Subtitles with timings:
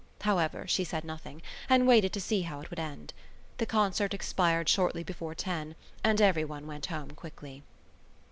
[0.21, 3.13] However, she said nothing and waited to see how it would end.
[3.59, 7.61] The concert expired shortly before ten, and everyone went home quickly.